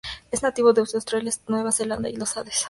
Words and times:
Es 0.31 0.41
nativo 0.41 0.73
desde 0.73 0.97
Australia, 0.97 1.31
Nueva 1.47 1.71
Zelanda 1.71 2.09
y 2.09 2.15
los 2.15 2.35
Andes. 2.35 2.55